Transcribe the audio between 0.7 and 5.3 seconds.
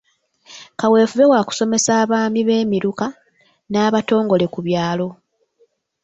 Kaweefube wa kusomesa abaami b'emiruka n'abatongole ku byalo.